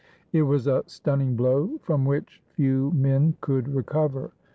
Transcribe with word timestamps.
It 0.33 0.41
was 0.41 0.65
a 0.65 0.83
stunning 0.87 1.35
blow, 1.35 1.77
from 1.83 2.05
which 2.05 2.41
few 2.55 2.89
men 2.89 3.35
could 3.39 3.67
recover. 3.67 4.31